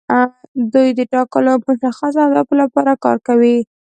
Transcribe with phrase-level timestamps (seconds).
[0.73, 3.55] دوی د ټاکلو او مشخصو اهدافو لپاره کار کوي.